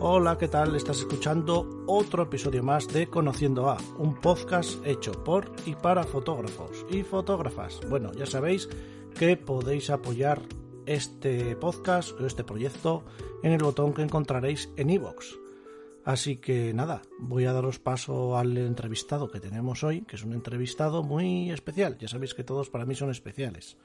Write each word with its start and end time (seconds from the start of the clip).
Hola, 0.00 0.38
¿qué 0.38 0.46
tal? 0.46 0.76
Estás 0.76 1.00
escuchando 1.00 1.84
otro 1.88 2.22
episodio 2.22 2.62
más 2.62 2.86
de 2.86 3.08
Conociendo 3.08 3.68
a, 3.68 3.78
un 3.98 4.14
podcast 4.14 4.78
hecho 4.86 5.10
por 5.24 5.50
y 5.66 5.74
para 5.74 6.04
fotógrafos 6.04 6.86
y 6.88 7.02
fotógrafas. 7.02 7.80
Bueno, 7.90 8.12
ya 8.12 8.24
sabéis 8.24 8.68
que 9.18 9.36
podéis 9.36 9.90
apoyar 9.90 10.40
este 10.86 11.56
podcast 11.56 12.12
o 12.12 12.26
este 12.26 12.44
proyecto 12.44 13.02
en 13.42 13.50
el 13.50 13.60
botón 13.60 13.92
que 13.92 14.02
encontraréis 14.02 14.70
en 14.76 14.90
iVoox. 14.90 15.34
Así 16.04 16.36
que 16.36 16.72
nada, 16.72 17.02
voy 17.18 17.46
a 17.46 17.52
daros 17.52 17.80
paso 17.80 18.38
al 18.38 18.56
entrevistado 18.56 19.28
que 19.28 19.40
tenemos 19.40 19.82
hoy, 19.82 20.02
que 20.02 20.14
es 20.14 20.22
un 20.22 20.32
entrevistado 20.32 21.02
muy 21.02 21.50
especial. 21.50 21.98
Ya 21.98 22.06
sabéis 22.06 22.34
que 22.34 22.44
todos 22.44 22.70
para 22.70 22.86
mí 22.86 22.94
son 22.94 23.10
especiales. 23.10 23.76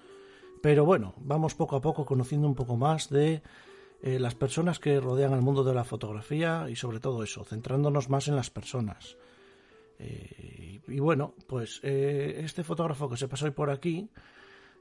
Pero 0.61 0.86
bueno, 0.86 1.16
vamos 1.17 1.55
poco 1.55 1.75
a 1.75 1.81
poco 1.81 2.05
conociendo 2.05 2.48
un 2.48 2.53
poco 2.53 2.77
más 2.77 3.09
de 3.09 3.42
eh, 4.05 4.19
las 4.19 4.35
personas 4.35 4.79
que 4.79 4.99
rodean 4.99 5.31
al 5.33 5.41
mundo 5.41 5.63
de 5.63 5.73
la 5.73 5.85
fotografía 5.85 6.67
y 6.69 6.75
sobre 6.75 6.99
todo 6.99 7.23
eso, 7.23 7.45
centrándonos 7.45 8.09
más 8.09 8.27
en 8.27 8.35
las 8.35 8.49
personas. 8.49 9.15
Eh, 9.97 10.81
y, 10.85 10.99
bueno, 10.99 11.35
pues 11.47 11.79
eh, 11.83 12.41
este 12.43 12.65
fotógrafo 12.65 13.09
que 13.09 13.15
se 13.15 13.29
pasó 13.29 13.45
hoy 13.45 13.51
por 13.51 13.69
aquí, 13.69 14.09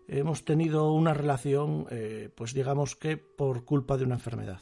hemos 0.09 0.45
tenido 0.45 0.93
una 0.93 1.15
relación, 1.15 1.87
pues 2.35 2.53
digamos 2.53 2.97
que 2.97 3.17
por 3.17 3.65
culpa 3.65 3.97
de 3.97 4.03
una 4.03 4.17
enfermedad. 4.17 4.61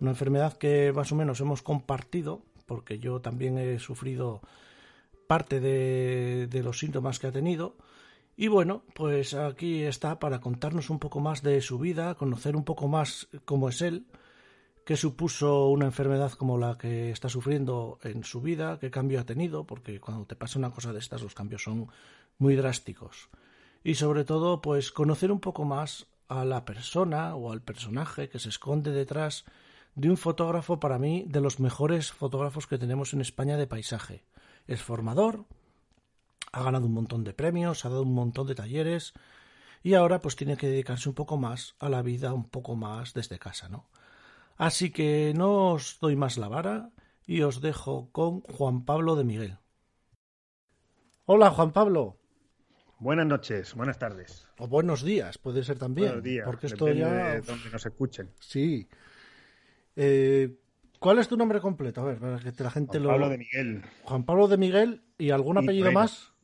Una 0.00 0.12
enfermedad 0.12 0.56
que 0.56 0.94
más 0.94 1.12
o 1.12 1.16
menos 1.16 1.38
hemos 1.42 1.60
compartido, 1.60 2.42
porque 2.64 2.98
yo 2.98 3.20
también 3.20 3.58
he 3.58 3.78
sufrido 3.78 4.40
parte 5.26 5.60
de, 5.60 6.46
de 6.46 6.62
los 6.62 6.78
síntomas 6.78 7.18
que 7.18 7.26
ha 7.26 7.32
tenido 7.32 7.76
y 8.40 8.48
bueno, 8.48 8.84
pues 8.94 9.34
aquí 9.34 9.82
está 9.82 10.18
para 10.18 10.40
contarnos 10.40 10.88
un 10.88 10.98
poco 10.98 11.20
más 11.20 11.42
de 11.42 11.60
su 11.60 11.78
vida, 11.78 12.14
conocer 12.14 12.56
un 12.56 12.64
poco 12.64 12.88
más 12.88 13.28
cómo 13.44 13.68
es 13.68 13.82
él, 13.82 14.06
qué 14.86 14.96
supuso 14.96 15.66
una 15.68 15.84
enfermedad 15.84 16.32
como 16.32 16.56
la 16.56 16.78
que 16.78 17.10
está 17.10 17.28
sufriendo 17.28 17.98
en 18.02 18.24
su 18.24 18.40
vida, 18.40 18.78
qué 18.80 18.90
cambio 18.90 19.20
ha 19.20 19.26
tenido, 19.26 19.66
porque 19.66 20.00
cuando 20.00 20.24
te 20.24 20.36
pasa 20.36 20.58
una 20.58 20.70
cosa 20.70 20.94
de 20.94 21.00
estas 21.00 21.20
los 21.20 21.34
cambios 21.34 21.64
son 21.64 21.88
muy 22.38 22.56
drásticos. 22.56 23.28
Y 23.84 23.96
sobre 23.96 24.24
todo, 24.24 24.62
pues 24.62 24.90
conocer 24.90 25.30
un 25.30 25.40
poco 25.40 25.66
más 25.66 26.06
a 26.26 26.46
la 26.46 26.64
persona 26.64 27.34
o 27.34 27.52
al 27.52 27.60
personaje 27.60 28.30
que 28.30 28.38
se 28.38 28.48
esconde 28.48 28.90
detrás 28.90 29.44
de 29.94 30.08
un 30.08 30.16
fotógrafo 30.16 30.80
para 30.80 30.98
mí 30.98 31.26
de 31.28 31.42
los 31.42 31.60
mejores 31.60 32.10
fotógrafos 32.10 32.66
que 32.66 32.78
tenemos 32.78 33.12
en 33.12 33.20
España 33.20 33.58
de 33.58 33.66
paisaje. 33.66 34.24
Es 34.66 34.80
formador, 34.80 35.44
ha 36.52 36.62
ganado 36.62 36.86
un 36.86 36.94
montón 36.94 37.24
de 37.24 37.32
premios, 37.32 37.84
ha 37.84 37.88
dado 37.88 38.02
un 38.02 38.14
montón 38.14 38.46
de 38.46 38.54
talleres 38.54 39.12
y 39.82 39.94
ahora 39.94 40.20
pues 40.20 40.36
tiene 40.36 40.56
que 40.56 40.68
dedicarse 40.68 41.08
un 41.08 41.14
poco 41.14 41.36
más 41.36 41.74
a 41.78 41.88
la 41.88 42.02
vida, 42.02 42.32
un 42.32 42.48
poco 42.48 42.76
más 42.76 43.14
desde 43.14 43.38
casa, 43.38 43.68
¿no? 43.68 43.88
Así 44.56 44.90
que 44.90 45.32
no 45.34 45.72
os 45.72 45.98
doy 46.00 46.16
más 46.16 46.36
la 46.36 46.48
vara 46.48 46.90
y 47.26 47.42
os 47.42 47.60
dejo 47.60 48.10
con 48.12 48.40
Juan 48.42 48.84
Pablo 48.84 49.16
de 49.16 49.24
Miguel. 49.24 49.58
Hola 51.24 51.50
Juan 51.50 51.72
Pablo. 51.72 52.18
Buenas 52.98 53.26
noches, 53.26 53.74
buenas 53.74 53.98
tardes. 53.98 54.46
O 54.58 54.68
buenos 54.68 55.02
días, 55.02 55.38
puede 55.38 55.64
ser 55.64 55.78
también. 55.78 56.08
Buenos 56.08 56.24
días, 56.24 56.44
porque 56.44 56.66
esto 56.66 56.88
ya. 56.92 57.34
De 57.34 57.40
donde 57.40 57.70
nos 57.70 57.86
escuchen. 57.86 58.30
Sí. 58.40 58.86
Eh, 59.96 60.58
¿Cuál 60.98 61.18
es 61.18 61.26
tu 61.26 61.38
nombre 61.38 61.60
completo? 61.60 62.02
A 62.02 62.04
ver, 62.04 62.18
para 62.18 62.38
que 62.38 62.62
la 62.62 62.70
gente 62.70 62.98
Juan 62.98 63.02
lo. 63.02 63.08
Pablo 63.08 63.28
de 63.30 63.38
Miguel. 63.38 63.82
Juan 64.02 64.24
Pablo 64.24 64.48
de 64.48 64.58
Miguel 64.58 65.02
y 65.16 65.30
algún 65.30 65.56
Y 65.56 65.60
apellido 65.60 65.92
más. 65.92 66.34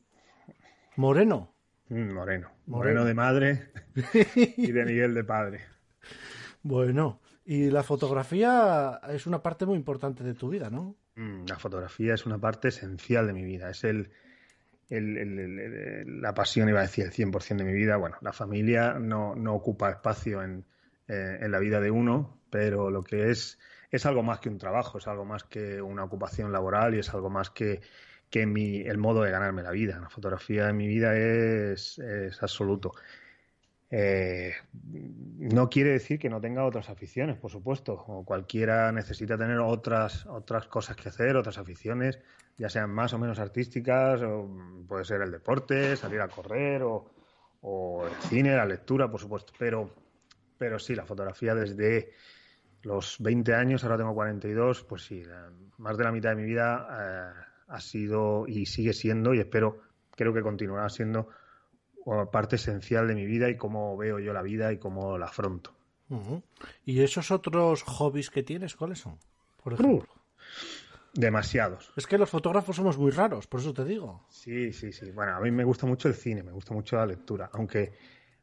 Moreno. 0.97 1.53
Mm, 1.89 1.95
Moreno. 2.13 2.15
Moreno. 2.15 2.51
Moreno 2.67 3.05
de 3.05 3.13
madre 3.13 3.71
y 4.57 4.71
de 4.71 4.85
Miguel 4.85 5.13
de 5.13 5.23
padre. 5.23 5.61
Bueno, 6.61 7.21
y 7.45 7.69
la 7.71 7.83
fotografía 7.83 8.99
es 9.09 9.25
una 9.25 9.41
parte 9.41 9.65
muy 9.65 9.75
importante 9.77 10.23
de 10.23 10.33
tu 10.33 10.49
vida, 10.49 10.69
¿no? 10.69 10.95
Mm, 11.15 11.45
La 11.47 11.57
fotografía 11.57 12.13
es 12.13 12.25
una 12.25 12.37
parte 12.39 12.67
esencial 12.67 13.27
de 13.27 13.33
mi 13.33 13.43
vida. 13.43 13.69
Es 13.69 13.83
el, 13.85 14.11
el- 14.89 15.17
el- 15.17 15.39
el- 15.39 15.59
el- 15.59 16.21
la 16.21 16.33
pasión, 16.33 16.67
iba 16.69 16.79
a 16.79 16.83
decir, 16.83 17.05
el 17.05 17.11
100% 17.11 17.57
de 17.63 17.63
mi 17.63 17.73
vida. 17.73 17.95
Bueno, 17.97 18.17
la 18.21 18.33
familia 18.33 18.95
no, 18.99 19.35
no 19.35 19.53
ocupa 19.53 19.89
espacio 19.89 20.43
en, 20.43 20.65
eh, 21.07 21.37
en 21.41 21.51
la 21.51 21.59
vida 21.59 21.79
de 21.79 21.89
uno, 21.91 22.41
pero 22.49 22.89
lo 22.91 23.03
que 23.03 23.29
es 23.31 23.59
es 23.89 24.05
algo 24.05 24.21
más 24.21 24.41
que 24.41 24.49
un 24.49 24.57
trabajo, 24.57 24.97
es 24.97 25.07
algo 25.07 25.23
más 25.23 25.45
que 25.45 25.81
una 25.81 26.03
ocupación 26.03 26.51
laboral 26.51 26.93
y 26.93 26.99
es 26.99 27.13
algo 27.13 27.29
más 27.29 27.49
que, 27.51 27.79
que 28.29 28.45
mi, 28.45 28.81
el 28.81 28.97
modo 28.97 29.23
de 29.23 29.31
ganarme 29.31 29.63
la 29.63 29.71
vida. 29.71 29.99
La 29.99 30.09
fotografía 30.09 30.69
en 30.69 30.77
mi 30.77 30.87
vida 30.87 31.15
es, 31.17 31.99
es 31.99 32.41
absoluto. 32.43 32.93
Eh, 33.89 34.53
no 35.39 35.69
quiere 35.69 35.91
decir 35.91 36.19
que 36.19 36.29
no 36.29 36.41
tenga 36.41 36.65
otras 36.65 36.89
aficiones, 36.89 37.37
por 37.37 37.51
supuesto. 37.51 37.93
O 38.07 38.25
cualquiera 38.25 38.91
necesita 38.91 39.37
tener 39.37 39.59
otras, 39.59 40.25
otras 40.25 40.67
cosas 40.67 40.95
que 40.95 41.09
hacer, 41.09 41.37
otras 41.37 41.57
aficiones, 41.57 42.19
ya 42.57 42.69
sean 42.69 42.89
más 42.89 43.13
o 43.13 43.19
menos 43.19 43.39
artísticas, 43.39 44.21
o 44.21 44.49
puede 44.87 45.05
ser 45.05 45.21
el 45.21 45.31
deporte, 45.31 45.95
salir 45.95 46.21
a 46.21 46.27
correr, 46.27 46.83
o, 46.83 47.09
o 47.61 48.05
el 48.05 48.13
cine, 48.29 48.55
la 48.55 48.65
lectura, 48.65 49.09
por 49.09 49.21
supuesto. 49.21 49.53
Pero, 49.57 49.89
pero 50.57 50.79
sí, 50.79 50.95
la 50.95 51.05
fotografía 51.05 51.55
desde 51.55 52.11
los 52.83 53.17
20 53.19 53.53
años, 53.53 53.83
ahora 53.83 53.97
tengo 53.97 54.13
42, 54.13 54.83
pues 54.83 55.03
sí, 55.03 55.23
más 55.77 55.97
de 55.97 56.03
la 56.03 56.11
mitad 56.11 56.31
de 56.31 56.35
mi 56.35 56.43
vida 56.43 56.87
eh, 56.91 57.46
ha 57.67 57.79
sido 57.81 58.45
y 58.47 58.65
sigue 58.65 58.93
siendo, 58.93 59.33
y 59.33 59.39
espero, 59.39 59.81
creo 60.15 60.33
que 60.33 60.41
continuará 60.41 60.89
siendo 60.89 61.29
parte 62.31 62.55
esencial 62.55 63.07
de 63.07 63.15
mi 63.15 63.25
vida 63.25 63.49
y 63.49 63.57
cómo 63.57 63.97
veo 63.97 64.19
yo 64.19 64.31
la 64.33 64.41
vida 64.41 64.71
y 64.71 64.77
cómo 64.77 65.17
la 65.17 65.25
afronto. 65.25 65.73
¿Y 66.85 67.01
esos 67.01 67.31
otros 67.31 67.83
hobbies 67.83 68.29
que 68.29 68.43
tienes, 68.43 68.75
cuáles 68.77 68.99
son? 68.99 69.17
Por 69.61 69.73
ejemplo. 69.73 70.07
Demasiados. 71.13 71.91
Es 71.95 72.05
que 72.05 72.17
los 72.17 72.29
fotógrafos 72.29 72.75
somos 72.75 72.97
muy 72.97 73.11
raros, 73.11 73.47
por 73.47 73.59
eso 73.59 73.73
te 73.73 73.83
digo. 73.83 74.25
Sí, 74.29 74.71
sí, 74.71 74.93
sí. 74.93 75.11
Bueno, 75.11 75.35
a 75.35 75.39
mí 75.41 75.51
me 75.51 75.63
gusta 75.63 75.85
mucho 75.85 76.07
el 76.07 76.13
cine, 76.13 76.43
me 76.43 76.51
gusta 76.51 76.73
mucho 76.73 76.95
la 76.95 77.05
lectura, 77.07 77.49
aunque 77.53 77.93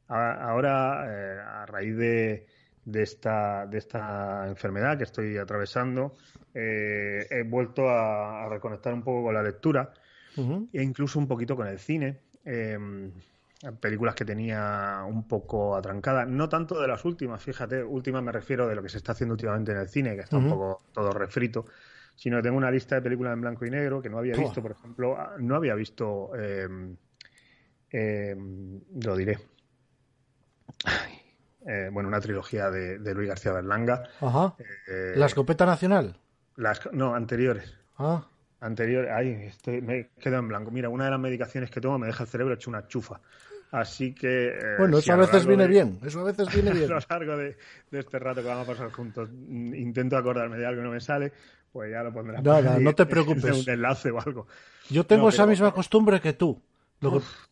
a- 0.08 0.48
ahora, 0.50 1.04
eh, 1.06 1.40
a 1.40 1.66
raíz 1.66 1.96
de, 1.96 2.46
de 2.84 3.02
esta, 3.02 3.66
de 3.66 3.78
esta 3.78 4.46
enfermedad 4.48 4.98
que 4.98 5.04
estoy 5.04 5.36
atravesando, 5.38 6.14
eh, 6.52 7.26
he 7.30 7.42
vuelto 7.42 7.88
a, 7.88 8.44
a 8.44 8.48
reconectar 8.48 8.92
un 8.92 9.02
poco 9.02 9.24
con 9.24 9.34
la 9.34 9.42
lectura 9.42 9.92
e 10.72 10.82
incluso 10.82 11.18
un 11.18 11.28
poquito 11.28 11.54
con 11.56 11.66
el 11.66 11.78
cine. 11.78 12.20
eh, 12.44 12.78
películas 13.80 14.14
que 14.14 14.24
tenía 14.26 15.04
un 15.06 15.26
poco 15.26 15.74
atrancadas, 15.74 16.28
no 16.28 16.48
tanto 16.50 16.78
de 16.80 16.86
las 16.86 17.04
últimas, 17.06 17.42
fíjate, 17.42 17.82
últimas 17.82 18.22
me 18.22 18.30
refiero 18.32 18.68
de 18.68 18.74
lo 18.74 18.82
que 18.82 18.90
se 18.90 18.98
está 18.98 19.12
haciendo 19.12 19.32
últimamente 19.34 19.72
en 19.72 19.78
el 19.78 19.88
cine, 19.88 20.14
que 20.14 20.20
está 20.22 20.36
un 20.36 20.50
poco 20.50 20.82
todo 20.92 21.10
refrito, 21.12 21.64
sino 22.14 22.36
que 22.36 22.42
tengo 22.42 22.58
una 22.58 22.70
lista 22.70 22.96
de 22.96 23.02
películas 23.02 23.32
en 23.32 23.40
blanco 23.40 23.64
y 23.64 23.70
negro 23.70 24.02
que 24.02 24.10
no 24.10 24.18
había 24.18 24.36
visto, 24.36 24.60
por 24.60 24.72
ejemplo, 24.72 25.16
ah, 25.18 25.36
no 25.38 25.56
había 25.56 25.74
visto, 25.74 26.32
eh, 26.36 26.68
eh, 27.90 28.36
lo 29.02 29.16
diré, 29.16 29.38
Ay, 30.84 31.23
eh, 31.66 31.88
bueno, 31.92 32.08
una 32.08 32.20
trilogía 32.20 32.70
de, 32.70 32.98
de 32.98 33.14
Luis 33.14 33.28
García 33.28 33.52
Berlanga, 33.52 34.02
Ajá. 34.20 34.54
eh, 34.88 35.14
¿La 35.16 35.26
escopeta 35.26 35.66
nacional? 35.66 36.16
las, 36.56 36.80
no, 36.92 37.14
anteriores, 37.14 37.74
Ah, 37.98 38.24
anterior, 38.60 39.08
ay, 39.10 39.30
estoy, 39.48 39.80
me 39.82 40.10
quedo 40.20 40.36
en 40.38 40.48
blanco. 40.48 40.70
Mira, 40.70 40.88
una 40.88 41.04
de 41.06 41.10
las 41.12 41.20
medicaciones 41.20 41.70
que 41.70 41.80
tomo 41.80 41.98
me 41.98 42.06
deja 42.06 42.24
el 42.24 42.28
cerebro 42.28 42.54
hecho 42.54 42.70
una 42.70 42.86
chufa. 42.88 43.20
Así 43.70 44.14
que. 44.14 44.48
eh, 44.48 44.76
bueno, 44.78 44.98
si 44.98 45.04
eso 45.04 45.12
a 45.14 45.16
lo 45.16 45.22
veces 45.22 45.46
viene 45.46 45.64
de- 45.64 45.68
bien. 45.68 45.98
Eso 46.04 46.20
a 46.20 46.24
veces 46.24 46.52
viene 46.54 46.70
A 46.70 46.74
bien. 46.74 46.88
lo 46.90 46.98
largo 47.10 47.36
de, 47.36 47.56
de 47.90 47.98
este 47.98 48.18
rato 48.20 48.40
que 48.42 48.46
vamos 48.48 48.68
a 48.68 48.72
pasar 48.72 48.90
juntos, 48.92 49.28
mm, 49.32 49.74
intento 49.74 50.16
acordarme 50.16 50.56
de 50.58 50.66
algo 50.66 50.80
que 50.80 50.86
no 50.86 50.92
me 50.92 51.00
sale, 51.00 51.32
pues 51.72 51.90
ya 51.90 52.02
lo 52.04 52.12
pondrás 52.12 52.42
Nada, 52.42 52.78
no 52.78 52.94
te 52.94 53.04
preocupes. 53.06 53.66
un 53.66 53.72
enlace 53.72 54.10
o 54.12 54.20
algo. 54.20 54.46
Yo 54.90 55.04
tengo 55.06 55.24
No, 55.24 55.28
esa 55.30 55.38
pero- 55.42 55.50
misma 55.50 55.72
costumbre 55.72 56.20
que 56.20 56.32
tú. 56.34 56.60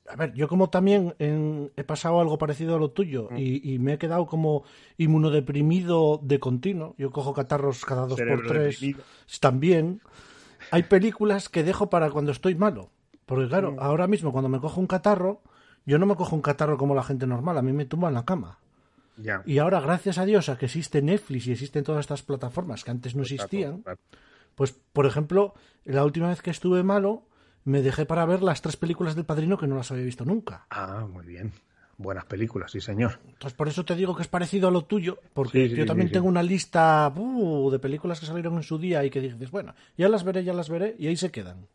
A 0.09 0.17
ver, 0.17 0.33
yo 0.35 0.49
como 0.49 0.69
también 0.71 1.15
he 1.19 1.85
pasado 1.85 2.21
algo 2.21 2.39
parecido 2.39 2.77
a 2.77 2.79
lo 2.79 2.91
tuyo 2.91 3.29
mm. 3.31 3.37
y, 3.39 3.79
me 3.79 3.95
he 3.95 3.99
quedado 3.99 4.27
como 4.27 4.65
inmunodeprimido 4.99 6.21
de 6.23 6.39
continuo. 6.39 6.95
Yo 6.99 7.11
cojo 7.11 7.33
catarros 7.33 7.85
cada 7.85 8.07
dos 8.07 8.21
por 8.21 8.47
tres. 8.47 8.81
También 9.41 10.01
hay 10.71 10.83
películas 10.85 11.49
que 11.49 11.63
dejo 11.63 11.91
para 11.91 12.11
cuando 12.11 12.33
estoy 12.33 12.55
malo. 12.55 12.91
Porque 13.27 13.49
claro, 13.49 13.73
mm. 13.73 13.77
ahora 13.81 14.07
mismo 14.07 14.33
cuando 14.33 14.49
me 14.49 14.61
cojo 14.61 14.81
un 14.81 14.87
catarro, 14.87 15.41
yo 15.87 15.99
no 15.99 16.07
me 16.07 16.17
cojo 16.17 16.37
un 16.37 16.43
catarro 16.43 16.77
como 16.77 16.95
la 16.95 17.03
gente 17.03 17.27
normal, 17.27 17.59
a 17.59 17.63
mí 17.63 17.73
me 17.73 17.87
tumba 17.87 18.09
en 18.09 18.15
la 18.15 18.25
cama. 18.25 18.59
Y 19.47 19.59
ahora, 19.59 19.81
gracias 19.81 20.19
a 20.19 20.25
Dios, 20.25 20.49
a 20.49 20.57
que 20.57 20.67
existe 20.67 21.03
Netflix 21.03 21.47
y 21.47 21.53
existen 21.53 21.85
todas 21.85 22.01
estas 22.01 22.23
plataformas 22.23 22.83
que 22.83 22.91
antes 22.91 23.15
no 23.15 23.23
existían, 23.23 23.85
pues, 24.55 24.73
por 24.93 25.07
ejemplo, 25.07 25.55
la 25.85 26.05
última 26.05 26.29
vez 26.29 26.43
que 26.43 26.51
estuve 26.51 26.83
malo, 26.83 27.23
me 27.65 27.83
dejé 27.83 28.07
para 28.07 28.25
ver 28.27 28.43
las 28.43 28.63
tres 28.63 28.77
películas 28.77 29.15
del 29.15 29.25
Padrino 29.25 29.59
que 29.59 29.67
no 29.67 29.77
las 29.77 29.91
había 29.91 30.05
visto 30.05 30.25
nunca. 30.25 30.67
Ah, 30.71 31.07
muy 31.11 31.27
bien. 31.27 31.53
Buenas 31.99 32.25
películas, 32.25 32.73
sí, 32.73 32.81
señor. 32.81 33.21
Entonces, 33.27 33.53
por 33.53 33.69
eso 33.69 33.85
te 33.85 33.95
digo 33.95 34.17
que 34.17 34.23
es 34.23 34.29
parecido 34.29 34.69
a 34.69 34.71
lo 34.71 34.85
tuyo, 34.85 35.19
porque 35.35 35.69
yo 35.69 35.87
también 35.87 36.11
tengo 36.11 36.27
una 36.27 36.43
lista 36.43 37.13
uh, 37.15 37.71
de 37.71 37.79
películas 37.79 38.19
que 38.19 38.27
salieron 38.27 38.57
en 38.57 38.63
su 38.63 38.79
día 38.79 39.05
y 39.05 39.11
que 39.11 39.21
dices, 39.21 39.51
bueno, 39.51 39.75
ya 39.97 40.09
las 40.09 40.25
veré, 40.25 40.43
ya 40.43 40.53
las 40.53 40.69
veré, 40.69 40.97
y 40.99 41.07
ahí 41.07 41.17
se 41.17 41.31
quedan. 41.31 41.69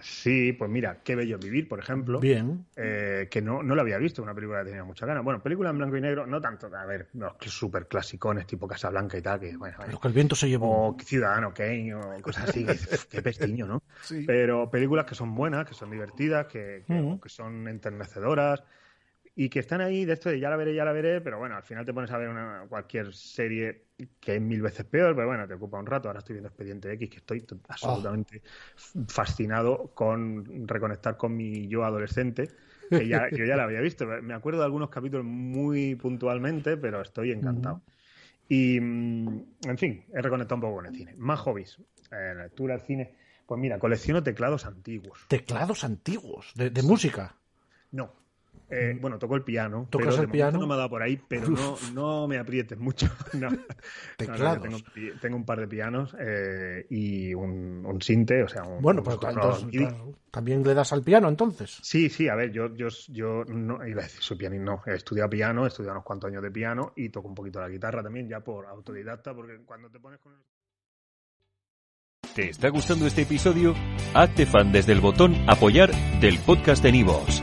Sí, 0.00 0.52
pues 0.52 0.70
mira, 0.70 0.98
Qué 1.02 1.16
Bello 1.16 1.38
Vivir, 1.38 1.68
por 1.68 1.80
ejemplo. 1.80 2.20
Bien. 2.20 2.66
Eh, 2.76 3.28
que 3.30 3.42
no, 3.42 3.62
no 3.62 3.74
lo 3.74 3.80
había 3.80 3.98
visto, 3.98 4.22
una 4.22 4.34
película 4.34 4.60
que 4.60 4.66
tenía 4.66 4.84
mucha 4.84 5.06
ganas. 5.06 5.24
Bueno, 5.24 5.42
película 5.42 5.70
en 5.70 5.78
blanco 5.78 5.96
y 5.96 6.00
negro, 6.00 6.26
no 6.26 6.40
tanto, 6.40 6.74
a 6.74 6.86
ver, 6.86 7.08
los 7.14 7.34
súper 7.40 7.88
clasicones 7.88 8.46
tipo 8.46 8.68
Casablanca 8.68 9.18
y 9.18 9.22
tal, 9.22 9.40
que 9.40 9.56
bueno. 9.56 9.76
Lo 9.90 9.98
que 9.98 10.08
el 10.08 10.14
viento 10.14 10.36
se 10.36 10.48
llevó. 10.48 10.88
O 10.88 10.96
Ciudadano 11.00 11.52
Kane 11.52 11.94
o 11.94 12.22
cosas 12.22 12.48
así, 12.48 12.64
qué 13.10 13.22
pestiño, 13.22 13.66
¿no? 13.66 13.82
Sí. 14.02 14.24
Pero 14.26 14.70
películas 14.70 15.04
que 15.04 15.14
son 15.14 15.34
buenas, 15.34 15.66
que 15.66 15.74
son 15.74 15.90
divertidas, 15.90 16.46
que, 16.46 16.84
que 16.86 17.28
son 17.28 17.66
enternecedoras 17.66 18.62
y 19.40 19.48
que 19.50 19.60
están 19.60 19.80
ahí 19.80 20.04
de 20.04 20.14
esto 20.14 20.30
de 20.30 20.40
ya 20.40 20.50
la 20.50 20.56
veré, 20.56 20.74
ya 20.74 20.84
la 20.84 20.90
veré, 20.90 21.20
pero 21.20 21.38
bueno, 21.38 21.54
al 21.54 21.62
final 21.62 21.86
te 21.86 21.94
pones 21.94 22.10
a 22.10 22.18
ver 22.18 22.28
una, 22.28 22.64
cualquier 22.68 23.14
serie 23.14 23.84
que 24.18 24.34
es 24.34 24.40
mil 24.40 24.60
veces 24.60 24.84
peor, 24.84 25.14
pero 25.14 25.28
bueno, 25.28 25.46
te 25.46 25.54
ocupa 25.54 25.78
un 25.78 25.86
rato. 25.86 26.08
Ahora 26.08 26.18
estoy 26.18 26.34
viendo 26.34 26.48
Expediente 26.48 26.92
X, 26.94 27.08
que 27.08 27.16
estoy 27.18 27.46
absolutamente 27.68 28.42
fascinado 29.06 29.92
con 29.94 30.66
reconectar 30.66 31.16
con 31.16 31.36
mi 31.36 31.68
yo 31.68 31.84
adolescente, 31.84 32.50
que 32.90 33.06
ya, 33.06 33.30
yo 33.30 33.44
ya 33.44 33.54
la 33.54 33.62
había 33.62 33.80
visto. 33.80 34.08
Me 34.22 34.34
acuerdo 34.34 34.58
de 34.58 34.64
algunos 34.64 34.90
capítulos 34.90 35.24
muy 35.24 35.94
puntualmente, 35.94 36.76
pero 36.76 37.00
estoy 37.00 37.30
encantado. 37.30 37.82
Y, 38.48 38.80
mm, 38.80 39.44
en 39.68 39.78
fin, 39.78 40.04
he 40.12 40.20
reconectado 40.20 40.56
un 40.56 40.62
poco 40.62 40.74
con 40.74 40.86
el 40.86 40.96
cine. 40.96 41.14
Más 41.16 41.38
hobbies. 41.38 41.78
Eh, 42.10 42.34
lectura, 42.36 42.74
el 42.74 42.80
cine. 42.80 43.14
Pues 43.46 43.60
mira, 43.60 43.78
colecciono 43.78 44.20
teclados 44.20 44.66
antiguos. 44.66 45.26
¿Teclados 45.28 45.84
antiguos? 45.84 46.52
¿De, 46.56 46.82
música? 46.82 47.36
No, 47.92 48.12
eh, 48.70 48.94
mm. 48.94 49.00
bueno, 49.00 49.18
toco 49.18 49.34
el 49.34 49.42
piano. 49.42 49.86
¿Tocas 49.90 50.14
pero 50.14 50.22
el 50.22 50.30
piano? 50.30 50.58
No 50.58 50.66
me 50.66 50.74
ha 50.74 50.76
dado 50.76 50.90
por 50.90 51.02
ahí, 51.02 51.20
pero 51.28 51.48
no, 51.48 51.76
no, 51.94 52.28
me 52.28 52.38
aprietes 52.38 52.78
mucho. 52.78 53.08
No. 53.38 53.48
Teclados. 54.16 54.84
tengo, 55.20 55.36
un 55.36 55.44
par 55.44 55.60
de 55.60 55.68
pianos 55.68 56.14
eh, 56.18 56.86
y 56.90 57.32
un, 57.34 57.84
un, 57.86 58.02
sinte, 58.02 58.42
o 58.42 58.48
sea, 58.48 58.62
un, 58.64 58.82
Bueno, 58.82 59.02
pues 59.02 59.18
también 60.30 60.62
le 60.62 60.74
das 60.74 60.92
al 60.92 61.02
piano 61.02 61.28
entonces. 61.28 61.78
Sí, 61.82 62.08
sí, 62.08 62.28
a 62.28 62.34
ver, 62.34 62.50
yo, 62.50 62.74
yo, 62.74 62.88
yo 63.08 63.44
no 63.44 63.86
iba 63.86 64.00
a 64.00 64.04
decir 64.04 64.22
soy 64.22 64.36
pianista, 64.36 64.64
no. 64.64 64.82
He 64.86 64.94
estudiado 64.94 65.30
piano, 65.30 65.64
he 65.64 65.68
estudiado 65.68 65.96
unos 65.96 66.04
cuantos 66.04 66.28
años 66.28 66.42
de 66.42 66.50
piano 66.50 66.92
y 66.96 67.10
toco 67.10 67.28
un 67.28 67.34
poquito 67.34 67.60
la 67.60 67.68
guitarra 67.68 68.02
también, 68.02 68.28
ya 68.28 68.40
por 68.40 68.66
autodidacta, 68.66 69.34
porque 69.34 69.58
cuando 69.64 69.90
te 69.90 70.00
pones 70.00 70.18
con 70.20 70.32
el... 70.32 70.38
¿Te 72.34 72.50
está 72.50 72.68
gustando 72.68 73.06
este 73.06 73.22
episodio? 73.22 73.74
Hazte 74.14 74.46
fan 74.46 74.72
desde 74.72 74.92
el 74.92 75.00
botón 75.00 75.34
Apoyar 75.48 75.90
del 76.20 76.38
podcast 76.38 76.82
de 76.82 76.92
Nivos. 76.92 77.42